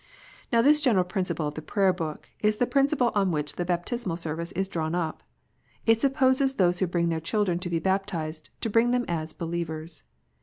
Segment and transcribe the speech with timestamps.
[0.51, 3.63] Now this general principle of the Prayer book is the prin ciple on which the
[3.65, 5.21] Baptismal Service is drawn up.
[5.85, 10.01] It supposes those who bring their children to be baptized, to bring them as believers.